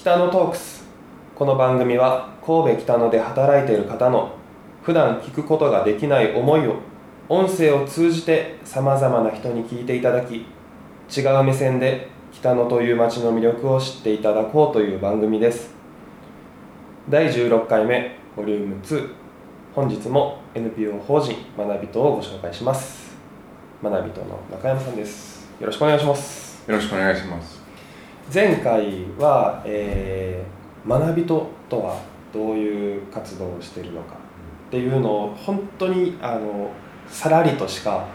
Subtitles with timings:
[0.00, 0.82] 北野トークス。
[1.34, 4.32] この番組は神戸北野で働いている方の
[4.82, 6.76] 普段聞くことができない思いを
[7.28, 10.46] 音声を通じてさまざまな人に聞いていただき
[11.14, 15.74] 違う目線で北野という街の魅力を知っていただこうという番組です。
[17.10, 19.06] 第16回目ボリューム2
[19.74, 23.14] 本日も NPO 法人学びとをご紹介します。
[23.84, 25.46] 学びとの中山さんです。
[25.60, 26.64] よろしくお願いします。
[26.66, 27.59] よろしくお願いします。
[28.32, 32.00] 前回は、えー、学びととは
[32.32, 34.14] どういう活動をしているのか
[34.68, 36.70] っていうのを本当にあの
[37.08, 38.06] さらりとしか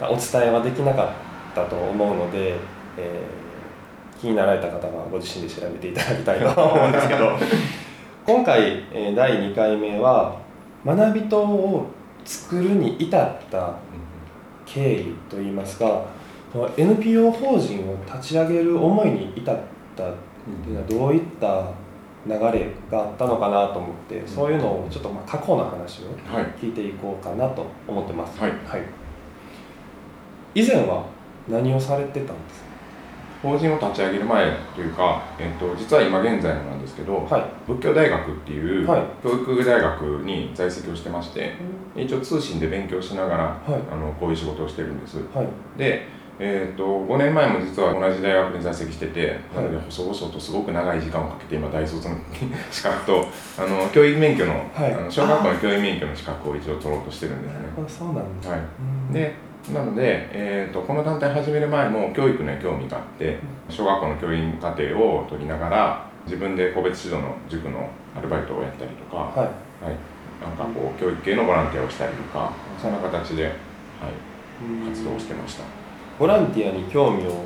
[0.00, 2.56] お伝えはできなかったと思うので、
[2.96, 7.32] えー、気になられた方はご自身で調べていただきたいと思うんですけど
[8.24, 10.36] 今回、えー、第2回目は
[10.86, 11.86] 学びとを
[12.24, 13.74] 作るに至った
[14.64, 16.04] 経緯といいますか
[16.76, 19.56] NPO 法人を立ち上げる思いに至っ
[19.96, 20.14] たっ
[20.62, 21.70] ていうのはどういった
[22.26, 26.04] 流れがあったのかなと思ってそういうのをちょっとまあ過去の話を
[26.60, 28.82] 聞いていこうかなと思ってます、はい、はい、
[30.54, 31.06] 以前は
[31.48, 32.72] 何をされてたんですか？
[33.42, 41.54] 法人を立ち上げる前というか、えっと、実は今現在のなんですけど、はい、仏教大学っていう教育大学に在籍をしてまして、
[41.96, 45.16] 一応通信で勉強しながら、はい、あのこういう仕事をしてるんです、
[45.76, 46.06] で
[46.38, 52.16] えーと、5年前も実は同じ大学に在籍してて、なので細々とすごく長い時間をかけて今大卒の
[52.70, 53.26] 資格と
[53.58, 57.58] あの教育免許のはい、あの小学校の教育免許の資格を一応取ろうとしてるんですね。
[57.88, 59.34] そうなんです、はい、で
[59.72, 69.96] なので、えーと、この団体始める前も教育に興味があって小学校の教員課程を取りながら自分で個別指導の塾のアルバイトをやったりとか、はい、はい、
[70.40, 73.52] なんかこう教育系のボランティアをしたりとかそんな形で、はい、
[74.88, 75.81] 活動をしてました。
[76.22, 77.44] ボランティアに興味を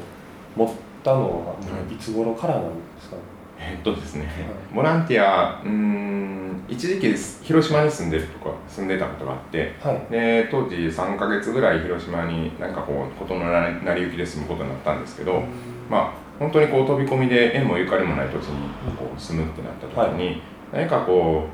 [0.55, 0.71] 持っ
[1.03, 1.55] たのは
[1.91, 3.17] いつ頃からなんですか、
[3.59, 4.35] えっとですね、はい、
[4.75, 15.43] ボランティアうん一時期広島に住んでるとか住んでたことがあって、はい、で当時3か月ぐらい広島になんかこう事の成り行きで住むことになったんですけど、
[15.89, 20.43] まあ本当にこう飛び込みで縁もゆかりもない土地にこう住むってなった時に、はい、
[20.75, 21.47] 何かこ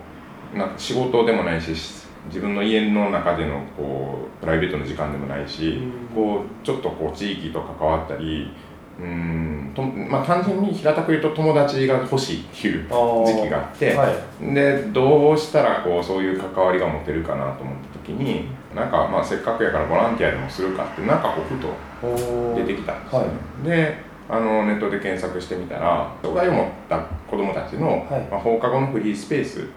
[0.52, 8.52] うな仕事でもないし自分の家の中でのこうプライベートの時間でもないし、うん、こうちょっとこう地域と関わったり
[9.00, 23.28] うんと、まあ、単純に平たく言うと友達が欲しいっていう時期があって、はい、でどうしたらこうそういう関わりが持てるかなと思った時になんかまあせっかくやからボランティアでもするかってなんかこうふと出てきたんですよね。
[23.28, 23.32] は
[23.64, 29.68] い、であのネットで検索してみたら障害を持った子どもたちの、はい、まあ、放課後のフリースペース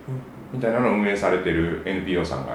[0.54, 2.54] みたいなのを運営されてる NPO さんが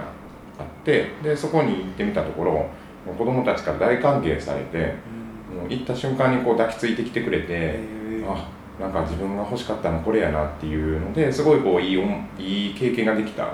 [0.59, 2.67] あってでそこに行ってみたところ
[3.07, 7.81] 子どもたちから大歓迎されて、もう行った瞬間にこう抱きついてきてくれて、
[8.27, 8.47] あ
[8.81, 11.99] なんか自分が欲しかったのこれやなっていうのですごいこういい
[12.39, 13.51] いい経験ができたっ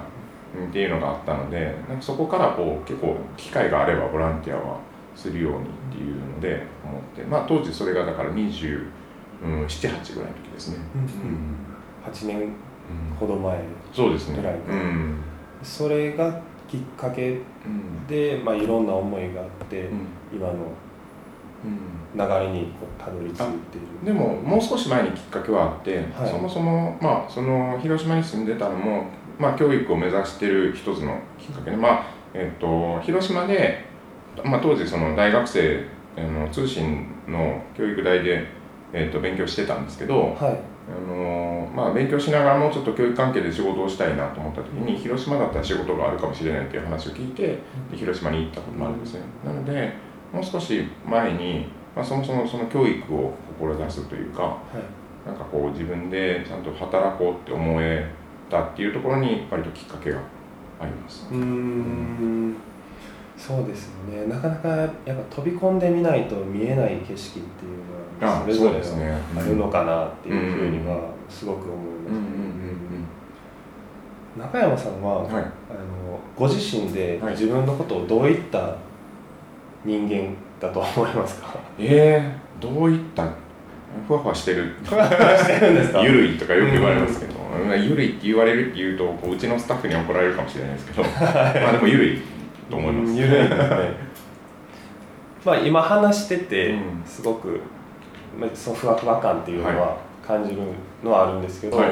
[0.72, 4.78] ていうのがあったのでなんかそこからこう結構機会があればボランティアは
[5.16, 8.86] するようにっていうので思って、まあ、当時それがだから27、
[9.42, 10.76] うん、8ぐらいの時ですね。
[10.94, 11.56] うん、うん、
[12.04, 12.52] 8年
[13.18, 13.58] ほど前
[13.92, 14.38] そうですね、
[14.68, 15.18] うん、
[15.62, 17.38] それがきっかけ
[18.08, 19.88] で、まあ、いろんな思いがあって、
[20.32, 20.54] 今の
[22.14, 23.36] 流れにたどり着い
[23.70, 24.04] ている。
[24.04, 29.04] でももう少し前にきっかけはあって、はい、そもそも、まあ、その広島に住んでたのも、
[29.38, 33.84] まあ、教育を目指してる一つのきっかけで、まあえーと、広島で、
[34.44, 35.84] まあ、当時その大学生
[36.16, 38.44] の通信の教育大で、
[38.92, 47.58] えーと、勉強してたんですけど、はいあのまあ、勉強しながらもうちょっと教育関係で仕事をしたいなと思った時に広島だったら仕事があるかもしれないっていう話を聞いて
[47.92, 49.20] 広島に行ったこともあるんですね。
[49.44, 49.92] なので
[50.32, 54.60] もう少し前に、まあ、そもそもその教育を志すというか、は
[55.26, 58.08] い、なんかこう自分でちゃんと働こうって思え
[58.48, 60.20] たっていうところに割ときっかけが
[60.80, 61.26] あります。
[61.32, 62.56] うん
[63.36, 64.26] そうですよね。
[64.26, 64.88] なかなかやっ
[65.28, 72.10] ぱ飛び込んでみないと見えない景色っていうのはそれぞれあるのかなっていうふうにはすごく思いま
[74.38, 75.50] す、中山さんは、はい、あの
[76.34, 78.76] ご自身で自分のことをどういった
[79.84, 83.28] 人間だと思いますか、えー、どういった？
[84.06, 84.74] ふわふわしてる。
[86.02, 91.02] ゆるいとかよく言われますけど、うん、ゆるいって言われるって言うとうちのスタッフに怒られるかもしれないですけど。
[91.20, 92.22] まあでもゆるい
[92.70, 93.14] と思います。
[93.14, 93.56] 緩いですね。
[95.44, 96.74] まあ今話してて
[97.04, 97.60] すごく、
[98.38, 99.96] まあ、そのふわふわ感っていうのは
[100.26, 100.62] 感じる
[101.04, 101.90] のはあるんですけど、はい、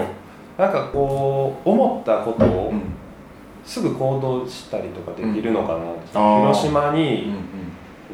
[0.59, 2.73] なんかこう思ったことを
[3.65, 5.79] すぐ行動したりとかできるのか
[6.15, 7.33] な、うん、広島に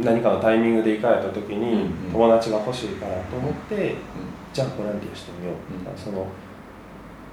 [0.03, 3.95] 何かのタイミングで行かれた時に友達が欲しいからと思って
[4.53, 6.27] じゃあボランティアしてみよう、うん、その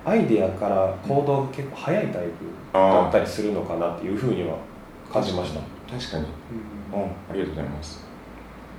[0.06, 2.30] アイデアから行動が結構早いタイプ
[2.74, 4.56] だったりするのかなっていうふうには
[5.12, 5.62] 感じました。
[5.92, 6.26] 確かに、
[6.94, 8.06] うん、ありがとうございます。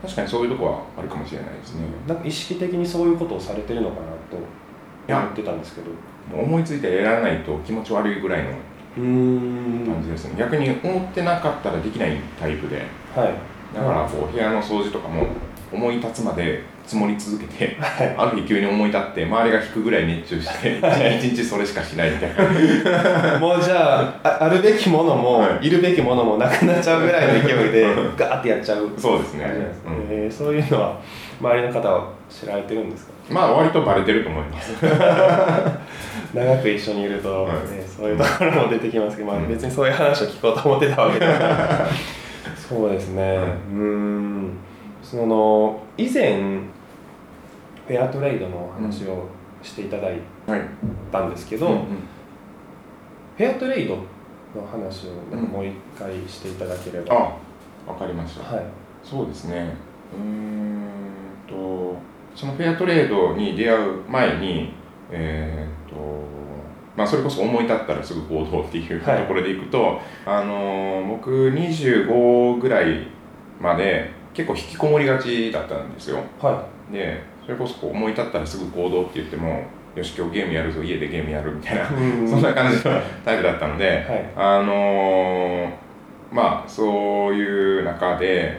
[0.03, 1.83] 確かにそういうとこはあるかもしれないですね。
[2.07, 4.37] なんか意識的にそういうことをされてるのかなと
[5.09, 5.91] 思ってたんですけど。
[6.31, 8.51] 思いついてやらないと気持ち悪いぐらいの
[8.95, 10.35] 感じですね。
[10.39, 12.83] 逆に思ってなかったらできないタイプで、
[13.15, 15.27] はい、だからこう部屋の掃除とかも
[15.73, 20.79] 思い立つまで積もり続けて、はい、ある日急に思い立って周りが引くぐらい熱中して
[21.19, 27.85] 一日それしかしないみたいな もうじゃああるべきものも、はい、いるべきものもなくなっちゃうぐらいの勢いで
[28.17, 29.45] ガーってやっちゃうそうですね、
[29.87, 30.99] うん、えー、そういうのは
[31.39, 33.13] 周りの方は知られてるんですか？
[33.29, 34.73] まあ割とバレてると思います。
[36.35, 37.57] 長く一緒にいると、ね、はい、
[37.87, 41.87] そういうところも出てきますけど、まあ、別にそういう話を聞こうと思ってたわけでは
[42.57, 43.39] そうですね、
[43.71, 44.51] うん。
[45.03, 46.39] その以前
[47.89, 49.27] フェアトレードの話を
[49.63, 50.21] していただい
[51.11, 51.87] たんですけど、
[53.37, 57.33] フェアトレードの話をなんかもう一回していただければ、うん、あ
[57.87, 58.65] 分かりました、はい、
[59.03, 59.75] そうですね。
[60.15, 60.89] うん
[61.49, 61.97] と
[62.35, 64.75] そのフェアトレードに出会う前に
[65.11, 66.29] えー、っと
[66.95, 73.07] まあ、それこそ思い立ったらすぐ行動っていうところでいくと、はい、あの僕25ぐらい
[73.61, 79.63] まで結構引きこもりがちだったんですよ、はい、でそれこそこう思い立ったらすぐ行動って言っても
[79.97, 81.87] よし今日ゲームやるぞ家でゲームやるみたいな
[82.29, 84.03] そんな感じのタイプだったので、はい、
[84.37, 85.71] あのー、
[86.31, 88.59] まあそういう中で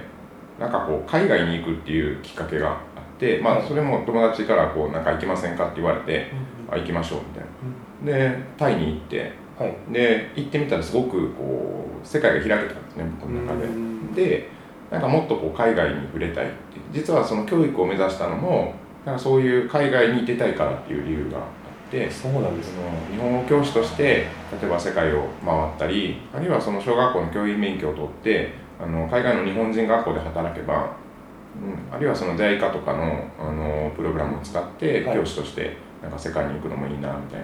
[0.59, 2.77] なんかこう海外に行くっていうきっかけがあっ
[3.19, 6.25] て、まあ、それも友達からこう「なんか行きませんか?」って言われて
[6.67, 8.29] 「あ行きましょう」みたいな。
[8.31, 13.61] でタイに行って、はい、で行ってみたらすごくこう世界が開けたんですね僕の中
[14.15, 14.25] で。
[14.25, 14.49] で
[14.89, 16.47] なんかもっとこう海外に触れたい
[16.91, 18.73] 実はその教育を目指したのも
[19.05, 21.43] なんかそういう海外に出たいからっていう理由があっ
[21.91, 22.83] てそうなんですね。
[23.11, 24.27] 日本語教師として例
[24.63, 30.95] えば世界を回ったりあるいはその小学校の教員免許を取ってあの海外の日本人学校で働けば、
[31.89, 37.41] うん、あるいはその JICA とかのあのプログラムを使って教師としてなんか世界に行くのもいいなみたい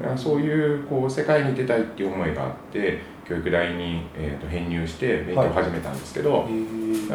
[0.00, 2.98] な、はい、そういうこう世界に出たいっていう思いがあって
[3.28, 6.48] 教育大に、えー、と編入して勉強を始めたんですけど、は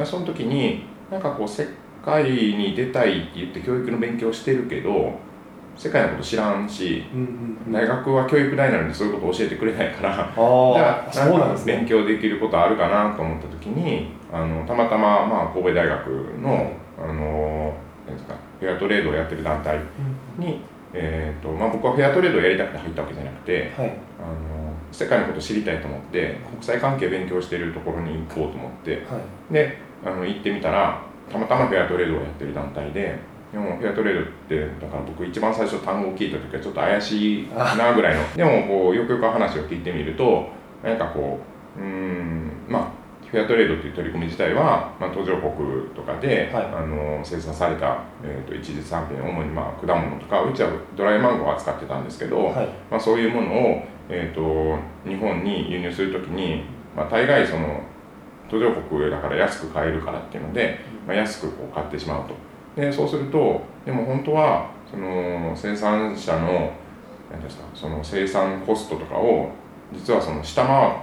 [0.03, 1.67] い、その時になんかこう世
[2.03, 5.19] 界に出たいって言って教育の勉強してるけど
[5.77, 7.03] 世界のこと知らんし、
[7.69, 16.07] 大学は教育大なのでそういうこと教えてくれないからじゃあ勉強できることあるかなと思った時にあのたまたま、まあ、神戸大学
[16.41, 17.75] のあの
[18.07, 19.79] なんですかフェアトレードをやってる団体
[20.37, 20.61] に、
[20.93, 29.19] えーとまあ、僕はフェアトレードをやりたくて入ったわけじゃなくて、はい、あの世界のことを知りたいと思って国際関係勉強してるところに行こうと思って、は
[29.49, 31.01] い、であの行ってみたら
[31.31, 33.17] たまたまフェアトレードをやってる団体で
[33.51, 37.47] でもフェアトレードってだから僕一番最初単語を聞いた時はちょっと怪しい
[37.77, 38.21] なぐらいの。
[38.35, 40.49] でもこうよくよく話を聞いてみると
[40.83, 41.39] 何かこ
[41.77, 43.05] ううんまあ
[43.35, 45.51] フェアトレードっていう取り組み自体は、まあ、途上国
[45.95, 56.63] とかで、はい、あの生産された、えーと、一次産品主に、まあ、果物とかうちはドライマンゴーを扱ってたんですけど、はい、まあ、そういうものを、えーと、日本に輸入する時に、
[56.95, 57.81] まあ、大概その
[58.49, 62.35] 途上国だから安く買えるからっていうので、まあ、安くこう買ってしまうと。
[62.75, 66.73] でそうするとでも本当はその生産者の
[67.31, 69.49] 何ですかその生産コストとかを
[69.93, 70.93] 実はその下回っ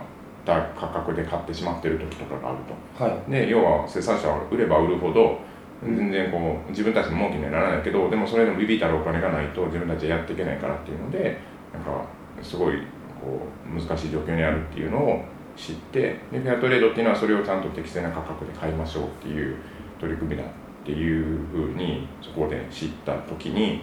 [0.44, 2.58] た価格で買ってしまってる時とかがある
[2.98, 5.38] と、はい、で要は生産者は売れば売るほど
[5.82, 11.38] 全然こう自分たちの儲けにはならないけどでもそれでもビビったらお金がないと自分たちはやっていけないからっていうので
[11.72, 12.04] なんか
[12.42, 12.76] すごい
[13.20, 15.24] こう難しい状況にあるっていうのを
[15.56, 16.00] 知って
[16.32, 19.56] でフェアトレードっていうのはそれをちゃんと適正な価格で買いましょうっていう
[20.00, 20.46] 取り組みだっ
[20.84, 23.82] ていうふうにそこで知った時に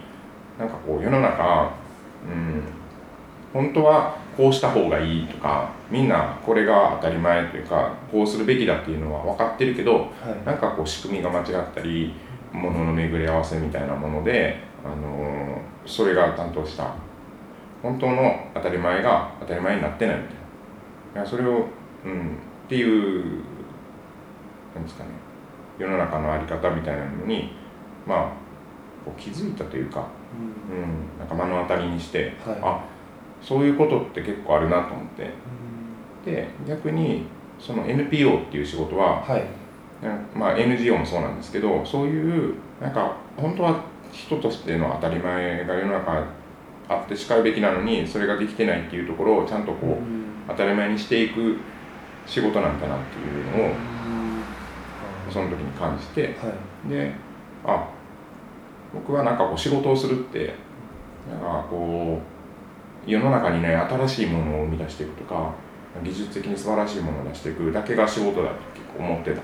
[0.57, 1.71] なんかこう世の中
[2.25, 2.63] うん
[3.53, 12.13] 本当はこうした方がいいとかみんなこれが当たり前というかこうするべきだっていうのは分かってるけど、はい、なんかこう仕組みが間違ったり
[12.51, 16.93] ものの巡り合わせみたいなもので、あのー、それが担当した。
[17.81, 20.38] 本当の当たり前が当たり前になってないみたいな
[21.25, 21.65] それを、
[22.05, 23.43] うん、っていう
[24.75, 25.09] なんですかね
[25.77, 27.53] 世の中の在り方みたいなのに
[28.05, 28.31] まあ
[29.03, 30.07] こう気づいたというか、
[30.69, 32.85] うん、うん、なんか目の当たりにして、はい、あ
[33.41, 35.29] そういうことって結構あるなと思って、
[36.25, 37.25] で逆に
[37.57, 39.43] その NPO っていう仕事は、はい、
[40.35, 46.25] まあ、NGO もそうなんですけどそういうなんか本当は人としての当たり前が世の中
[46.87, 50.19] あってしかるべきなのにそれができてないっていうところをちゃんとこう、
[50.49, 51.57] 当たり前にしていく
[52.25, 53.75] 仕事なんだなっていうのを、
[55.31, 56.53] その時に感じて、は
[56.87, 57.13] い、で
[57.65, 57.87] あ
[58.93, 60.55] 僕はなんかこう仕事をするって
[61.29, 62.19] なんかこ
[63.07, 65.53] う世の中にね新しいものを生み出していくとか
[66.03, 69.43] 技術的に素晴らしいものを出していくだけが仕事だと結構思ってたと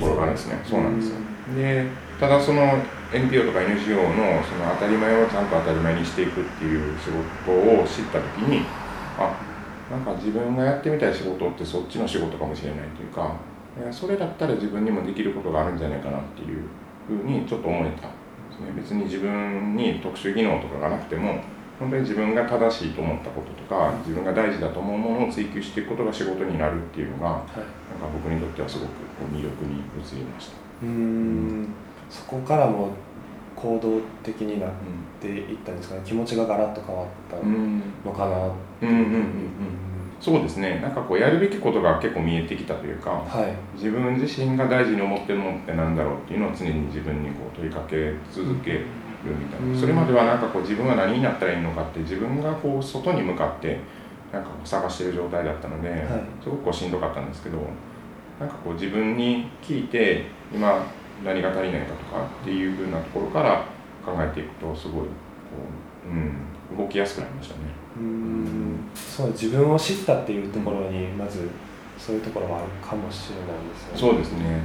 [0.00, 1.16] ころがですね、はい、そうなんですよ。
[1.56, 1.86] で
[2.20, 2.62] ただその
[3.12, 7.10] NPO とか NGO のその当たり前をちゃんと当たり前にしていくっていう仕
[7.46, 8.66] 事を知った時に
[9.18, 9.32] あ
[9.90, 13.36] なんか自分がやってみたい仕事ってそっちの仕事かもしれないというか
[13.90, 16.62] それだったら自分にもできることがあるんじゃないかなっていう
[17.06, 18.10] ふうにちょっと思えたで
[18.56, 18.72] すね。
[18.74, 21.40] 別に自分に特殊技能とかがなくても
[21.78, 27.64] 本当に自分が正しいと思ったこととか自分が大事だと思うものを追求していくことが仕事になるっていうのが、はい、なんか
[28.12, 28.90] 僕にとってはすごく
[29.30, 30.56] 魅力に移りました。
[30.82, 31.68] うん、
[32.08, 32.92] そこからも
[33.66, 34.70] 行動的になっ
[35.20, 38.36] ていったんですかね、気持ちがガラッと変わったのかな。
[38.82, 38.88] うん。
[38.88, 39.36] うんうんうん。
[40.20, 40.78] そうですね。
[40.80, 48.86] なんかこうやるべきことが結構見えてきたというか、はい、自分自身が大事に思ってるものってなんだろうっていうのを常に自分にこう問いかけ続ける
[49.24, 53.78] みたいな、それまではなんかこう自分は何になったらいいのかって自分がこう外に向かって
[54.32, 55.98] なんかこう探してる状態だったので、はい、
[56.42, 57.58] すごくこうしんどかったんですけど
[58.40, 60.86] なんかこう自分に聞いて今
[61.24, 63.64] 何が足りないかとかっていうふうなところから
[64.04, 65.08] 考えていくとすごいこ
[66.06, 67.60] う、うん、動きやすくなりましたね。
[67.98, 68.78] うん。
[68.94, 71.48] そう自分を知ったっていうところにまず
[71.98, 73.98] そういうところはあるかもしれないですよね。
[73.98, 74.60] そうですね、うんうんうん、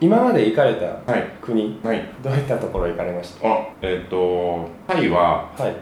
[0.00, 0.98] 今まで行かれた
[1.40, 3.48] 国、はい、はい、どういったところ行かれました？
[3.48, 5.74] あえっ、ー、とタイは、は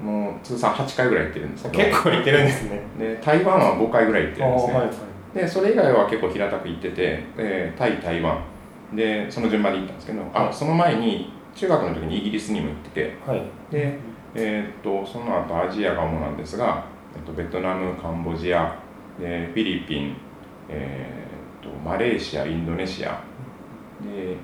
[0.00, 1.84] い、もう通算8回ぐらい行ってるんですけど。
[1.84, 2.80] 結構行ってるんですね。
[2.98, 4.72] で台湾は5回ぐらい行ってるんですね、
[5.34, 8.42] でそれ以外は結構平たく行ってて、えー、タイ台湾。
[8.94, 13.98] でその順番で行ったんですけど、あその前に中学の時にイギリスにも行ってて、はい、で
[14.34, 18.80] えー、っとその後アジアが主なんですが、えっと、ベトナムカンボジア
[19.20, 20.16] でフィリピン、
[20.70, 23.16] えー、っとマレーシアインドネシアで、
[24.06, 24.38] えー、っ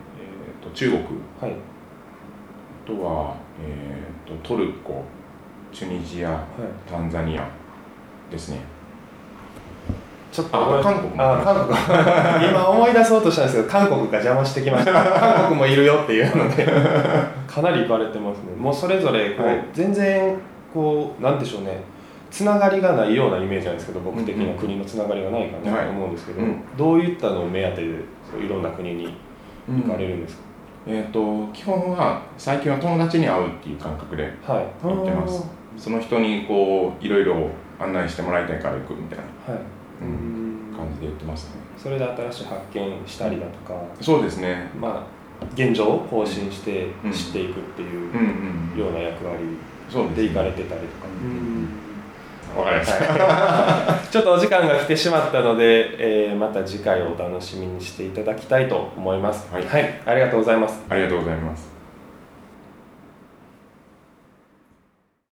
[0.62, 1.02] と中国、
[1.40, 5.04] はい、あとは、えー、っとトルコ
[5.72, 6.42] チュニジア、はい、
[6.90, 7.48] タンザニア
[8.30, 8.73] ですね
[10.34, 11.78] ちょっと韓国あ韓国。
[12.50, 14.92] 今思い出そうとしたんですけど韓国が邪魔してきました。
[14.92, 16.66] 韓国もいるよっていうので。
[17.46, 18.56] かなり行かれてますね。
[18.58, 20.36] もうそれぞれこう、はい、全然
[20.72, 21.80] こうなんでしょうね。
[22.32, 27.90] つながりがないようなイメージなんですけど僕的には国のつながりがないかなと思うんですけど、はいうん、どういったのを目当てで
[28.44, 29.14] いろんな国に
[29.68, 30.42] 行かれるんですか、
[30.88, 39.62] うん、えーと、基本は最近は友達に会うっていう感覚で行ってます、はい、その人にこういろいろ案内してもらいたいから行くみたいな、はい。
[39.62, 39.66] うん、
[40.76, 41.52] 感じで言ってますね。
[41.76, 44.70] それで新しい発見したりだとか、そうですね。
[44.78, 45.06] ま
[45.40, 49.44] あ現状を更新して知っていくっていうような役割
[50.14, 51.08] でいかれてたりとか。
[52.56, 59.52] わかりました、 ちょっとお時間が来てしまったので、えー、また次回をお楽しみにしていただきたいと思います。
[59.52, 60.84] はい、はい、ありがとうございます。
[60.88, 61.73] ありがとうございます。